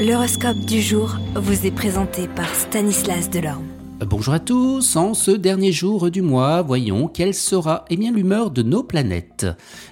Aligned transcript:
L'horoscope 0.00 0.60
du 0.60 0.80
jour 0.80 1.18
vous 1.34 1.66
est 1.66 1.70
présenté 1.70 2.26
par 2.26 2.48
Stanislas 2.54 3.28
Delorme. 3.28 3.66
Bonjour 4.06 4.32
à 4.32 4.40
tous, 4.40 4.96
en 4.96 5.12
ce 5.12 5.30
dernier 5.30 5.72
jour 5.72 6.10
du 6.10 6.22
mois, 6.22 6.62
voyons 6.62 7.06
quelle 7.06 7.34
sera 7.34 7.84
eh 7.90 7.96
l'humeur 7.96 8.50
de 8.50 8.62
nos 8.62 8.82
planètes. 8.82 9.46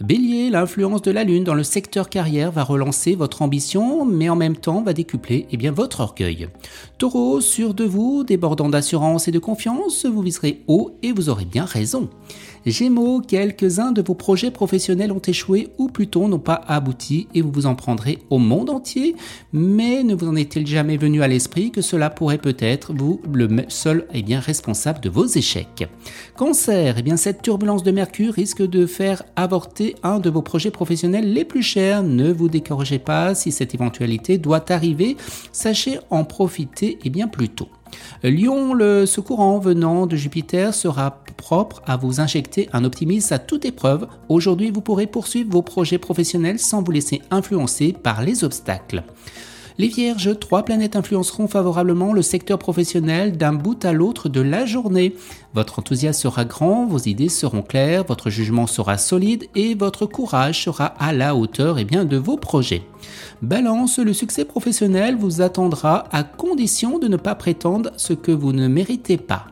Bélier, 0.00 0.50
l'influence 0.50 1.02
de 1.02 1.12
la 1.12 1.22
Lune 1.22 1.44
dans 1.44 1.54
le 1.54 1.62
secteur 1.62 2.08
carrière 2.08 2.50
va 2.50 2.64
relancer 2.64 3.14
votre 3.14 3.42
ambition, 3.42 4.04
mais 4.04 4.28
en 4.28 4.34
même 4.34 4.56
temps 4.56 4.82
va 4.82 4.92
décupler 4.92 5.46
eh 5.52 5.56
bien, 5.56 5.70
votre 5.70 6.00
orgueil. 6.00 6.48
Taureau, 6.98 7.40
sûr 7.40 7.72
de 7.72 7.84
vous, 7.84 8.24
débordant 8.24 8.68
d'assurance 8.68 9.28
et 9.28 9.30
de 9.30 9.38
confiance, 9.38 10.04
vous 10.04 10.22
viserez 10.22 10.64
haut 10.66 10.98
et 11.04 11.12
vous 11.12 11.28
aurez 11.28 11.44
bien 11.44 11.64
raison. 11.64 12.10
Gémeaux, 12.64 13.20
quelques-uns 13.20 13.90
de 13.90 14.02
vos 14.02 14.14
projets 14.14 14.52
professionnels 14.52 15.10
ont 15.10 15.20
échoué 15.20 15.70
ou 15.78 15.88
plutôt 15.88 16.28
n'ont 16.28 16.38
pas 16.38 16.60
abouti 16.68 17.26
et 17.34 17.42
vous 17.42 17.50
vous 17.50 17.66
en 17.66 17.74
prendrez 17.74 18.20
au 18.30 18.38
monde 18.38 18.70
entier, 18.70 19.16
mais 19.52 20.04
ne 20.04 20.14
vous 20.14 20.28
en 20.28 20.36
est-il 20.36 20.66
jamais 20.66 20.96
venu 20.96 21.22
à 21.22 21.28
l'esprit 21.28 21.72
que 21.72 21.80
cela 21.80 22.08
pourrait 22.08 22.38
peut-être 22.38 22.92
vous 22.92 23.20
le 23.32 23.48
seul 23.68 24.06
eh 24.14 24.22
bien, 24.22 24.38
responsable 24.38 25.00
de 25.00 25.08
vos 25.08 25.26
échecs? 25.26 25.88
Cancer, 26.36 26.96
eh 26.98 27.02
bien, 27.02 27.16
cette 27.16 27.42
turbulence 27.42 27.82
de 27.82 27.90
Mercure 27.90 28.34
risque 28.34 28.62
de 28.62 28.86
faire 28.86 29.24
avorter 29.34 29.96
un 30.04 30.20
de 30.20 30.30
vos 30.30 30.42
projets 30.42 30.70
professionnels 30.70 31.32
les 31.32 31.44
plus 31.44 31.62
chers. 31.62 32.02
Ne 32.02 32.32
vous 32.32 32.48
découragez 32.48 32.98
pas 32.98 33.34
si 33.34 33.50
cette 33.50 33.74
éventualité 33.74 34.38
doit 34.38 34.70
arriver, 34.70 35.16
sachez 35.50 35.98
en 36.10 36.24
profiter 36.24 36.92
et 36.92 36.98
eh 37.04 37.10
bien, 37.10 37.26
plus 37.26 37.48
tôt. 37.48 37.68
Lion, 38.22 38.72
le 38.74 39.06
secourant 39.06 39.58
venant 39.58 40.06
de 40.06 40.16
Jupiter 40.16 40.74
sera 40.74 41.21
propre 41.42 41.82
à 41.86 41.96
vous 41.96 42.20
injecter 42.20 42.68
un 42.72 42.84
optimisme 42.84 43.34
à 43.34 43.40
toute 43.40 43.64
épreuve. 43.64 44.06
Aujourd'hui, 44.28 44.70
vous 44.70 44.80
pourrez 44.80 45.08
poursuivre 45.08 45.50
vos 45.50 45.60
projets 45.60 45.98
professionnels 45.98 46.60
sans 46.60 46.84
vous 46.84 46.92
laisser 46.92 47.20
influencer 47.32 47.92
par 47.92 48.22
les 48.22 48.44
obstacles. 48.44 49.02
Les 49.76 49.88
Vierges, 49.88 50.38
trois 50.38 50.64
planètes 50.64 50.94
influenceront 50.94 51.48
favorablement 51.48 52.12
le 52.12 52.22
secteur 52.22 52.58
professionnel 52.58 53.36
d'un 53.36 53.54
bout 53.54 53.84
à 53.84 53.92
l'autre 53.92 54.28
de 54.28 54.40
la 54.40 54.66
journée. 54.66 55.16
Votre 55.54 55.80
enthousiasme 55.80 56.20
sera 56.20 56.44
grand, 56.44 56.86
vos 56.86 56.98
idées 56.98 57.30
seront 57.30 57.62
claires, 57.62 58.04
votre 58.04 58.30
jugement 58.30 58.68
sera 58.68 58.96
solide 58.96 59.46
et 59.56 59.74
votre 59.74 60.06
courage 60.06 60.62
sera 60.62 60.86
à 60.86 61.12
la 61.12 61.34
hauteur 61.34 61.78
eh 61.78 61.84
bien, 61.84 62.04
de 62.04 62.18
vos 62.18 62.36
projets. 62.36 62.82
Balance, 63.40 63.98
le 63.98 64.12
succès 64.12 64.44
professionnel 64.44 65.16
vous 65.16 65.40
attendra 65.40 66.04
à 66.12 66.22
condition 66.22 67.00
de 67.00 67.08
ne 67.08 67.16
pas 67.16 67.34
prétendre 67.34 67.90
ce 67.96 68.12
que 68.12 68.30
vous 68.30 68.52
ne 68.52 68.68
méritez 68.68 69.16
pas. 69.16 69.46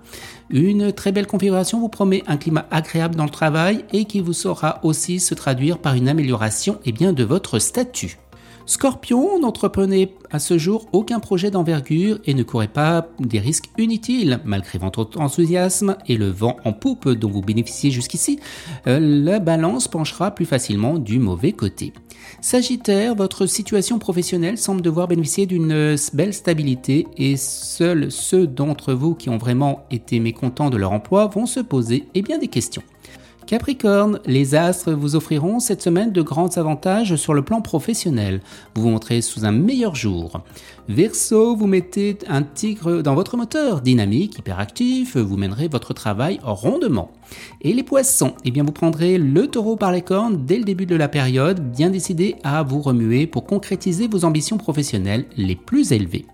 Une 0.51 0.93
très 0.93 1.12
belle 1.12 1.29
configuration 1.29 1.79
vous 1.79 1.89
promet 1.89 2.25
un 2.27 2.37
climat 2.37 2.67
agréable 2.73 3.15
dans 3.15 3.25
le 3.25 3.31
travail 3.31 3.84
et 3.93 4.05
qui 4.05 4.20
vous 4.20 4.33
saura 4.33 4.81
aussi 4.83 5.20
se 5.20 5.34
traduire 5.34 5.79
par 5.79 5.95
une 5.95 6.09
amélioration 6.09 6.81
eh 6.84 6.91
bien, 6.91 7.12
de 7.12 7.23
votre 7.23 7.61
statut. 7.61 8.19
Scorpion, 8.66 9.41
n'entreprenez 9.41 10.14
à 10.30 10.39
ce 10.39 10.58
jour 10.58 10.86
aucun 10.92 11.19
projet 11.19 11.50
d'envergure 11.50 12.19
et 12.25 12.34
ne 12.34 12.42
courez 12.42 12.69
pas 12.69 13.08
des 13.19 13.41
risques 13.41 13.70
inutiles. 13.78 14.41
Malgré 14.44 14.78
votre 14.78 15.08
enthousiasme 15.16 15.97
et 16.06 16.16
le 16.16 16.28
vent 16.28 16.56
en 16.64 16.72
poupe 16.72 17.08
dont 17.08 17.31
vous 17.31 17.41
bénéficiez 17.41 17.91
jusqu'ici, 17.91 18.38
euh, 18.86 18.98
la 19.00 19.41
balance 19.41 19.88
penchera 19.88 20.31
plus 20.34 20.47
facilement 20.47 20.98
du 20.98 21.19
mauvais 21.19 21.53
côté. 21.53 21.92
Sagittaire, 22.41 23.14
votre 23.14 23.47
situation 23.47 23.98
professionnelle 23.98 24.56
semble 24.56 24.83
devoir 24.83 25.08
bénéficier 25.08 25.47
d'une 25.47 25.97
belle 26.12 26.34
stabilité 26.34 27.06
et 27.16 27.36
seuls 27.36 28.12
ceux 28.12 28.47
d'entre 28.47 28.92
vous 28.92 29.14
qui 29.14 29.31
ont 29.31 29.38
vraiment 29.38 29.84
été 29.91 30.20
mécontents 30.20 30.70
de 30.70 30.77
leur 30.77 30.92
emploi 30.92 31.27
vont 31.27 31.47
se 31.47 31.61
poser 31.61 32.06
eh 32.14 32.22
bien, 32.22 32.38
des 32.38 32.48
questions. 32.48 32.83
Capricorne, 33.51 34.20
les 34.27 34.55
astres 34.55 34.93
vous 34.93 35.17
offriront 35.17 35.59
cette 35.59 35.83
semaine 35.83 36.12
de 36.12 36.23
grands 36.23 36.56
avantages 36.56 37.17
sur 37.17 37.34
le 37.34 37.43
plan 37.43 37.61
professionnel. 37.61 38.43
Vous 38.77 38.83
vous 38.83 38.91
montrez 38.91 39.23
sous 39.23 39.45
un 39.45 39.51
meilleur 39.51 39.97
jour. 39.97 40.41
Verseau, 40.89 41.56
vous 41.56 41.67
mettez 41.67 42.17
un 42.28 42.45
tigre 42.45 43.03
dans 43.03 43.17
votre 43.17 43.37
moteur, 43.37 43.81
dynamique, 43.81 44.39
hyperactif, 44.39 45.17
vous 45.17 45.37
mènerez 45.37 45.67
votre 45.67 45.93
travail 45.95 46.39
rondement. 46.45 47.11
Et 47.61 47.73
les 47.73 47.83
poissons, 47.83 48.34
eh 48.44 48.53
bien 48.53 48.62
vous 48.62 48.71
prendrez 48.71 49.19
le 49.19 49.49
taureau 49.49 49.75
par 49.75 49.91
les 49.91 50.03
cornes 50.03 50.47
dès 50.47 50.59
le 50.59 50.65
début 50.65 50.87
de 50.87 50.94
la 50.94 51.09
période, 51.09 51.72
bien 51.72 51.91
décidé 51.91 52.37
à 52.44 52.62
vous 52.62 52.81
remuer 52.81 53.27
pour 53.27 53.47
concrétiser 53.47 54.06
vos 54.06 54.25
ambitions 54.25 54.59
professionnelles 54.59 55.25
les 55.37 55.56
plus 55.56 55.91
élevées. 55.91 56.27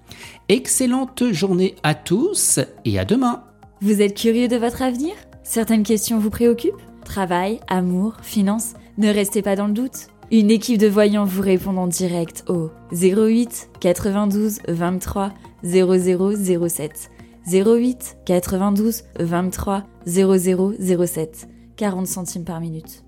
Excellente 0.51 1.33
journée 1.33 1.77
à 1.83 1.95
tous 1.95 2.61
et 2.85 2.99
à 2.99 3.07
demain. 3.07 3.43
Vous 3.81 4.03
êtes 4.03 4.19
curieux 4.19 4.49
de 4.49 4.57
votre 4.57 4.83
avenir? 4.83 5.15
Certaines 5.45 5.83
questions 5.83 6.19
vous 6.19 6.29
préoccupent? 6.29 6.75
Travail, 7.17 7.61
amour, 7.67 8.19
finances, 8.21 8.75
ne 8.99 9.09
restez 9.09 9.41
pas 9.41 9.57
dans 9.57 9.69
le 9.69 9.73
doute. 9.73 10.09
Une 10.31 10.51
équipe 10.51 10.79
de 10.79 10.87
voyants 10.87 11.25
vous 11.25 11.41
répond 11.41 11.75
en 11.79 11.87
direct 11.87 12.45
au 12.47 12.69
08 12.93 13.71
92 13.81 14.59
23 14.69 15.33
0007. 15.65 17.11
08 17.51 18.19
92 18.27 19.05
23 19.19 19.85
0007. 20.05 21.49
40 21.77 22.07
centimes 22.07 22.45
par 22.45 22.61
minute. 22.61 23.06